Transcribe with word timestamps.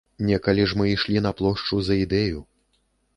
Некалі 0.27 0.63
ж 0.69 0.79
мы 0.81 0.87
ішлі 0.93 1.21
на 1.25 1.31
плошчу 1.41 1.79
за 1.91 1.99
ідэю. 2.05 2.39